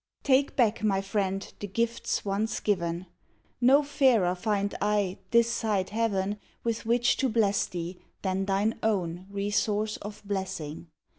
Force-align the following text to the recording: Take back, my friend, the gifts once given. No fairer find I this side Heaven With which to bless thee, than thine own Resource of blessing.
Take 0.23 0.55
back, 0.55 0.81
my 0.83 0.99
friend, 0.99 1.53
the 1.59 1.67
gifts 1.67 2.25
once 2.25 2.59
given. 2.59 3.05
No 3.61 3.83
fairer 3.83 4.33
find 4.33 4.73
I 4.81 5.19
this 5.29 5.47
side 5.53 5.91
Heaven 5.91 6.39
With 6.63 6.87
which 6.87 7.17
to 7.17 7.29
bless 7.29 7.67
thee, 7.67 7.99
than 8.23 8.45
thine 8.45 8.79
own 8.81 9.27
Resource 9.29 9.97
of 9.97 10.23
blessing. 10.25 10.87